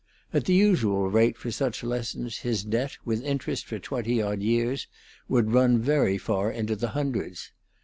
At 0.33 0.45
the 0.45 0.55
usual 0.55 1.11
rate 1.11 1.37
for 1.37 1.51
such 1.51 1.83
lessons, 1.83 2.39
his 2.39 2.63
debt, 2.63 2.97
with 3.05 3.23
interest 3.23 3.67
for 3.67 3.77
twenty 3.77 4.19
odd 4.19 4.41
years, 4.41 4.87
would 5.29 5.51
run 5.53 5.77
very 5.77 6.17
far 6.17 6.51
into 6.51 6.75
the 6.75 6.87
hundreds. 6.97 7.51